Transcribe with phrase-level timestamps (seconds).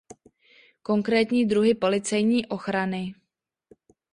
[0.81, 3.15] Konkrétní druhy policejní ochrany.